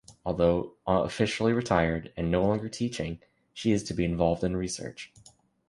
Although 0.25 0.77
officially 0.87 1.53
retired 1.53 2.11
and 2.17 2.31
no 2.31 2.41
longer 2.43 2.69
teaching, 2.69 3.19
she 3.53 3.77
to 3.77 3.93
be 3.93 4.03
involved 4.03 4.43
in 4.43 4.57
research. 4.57 5.13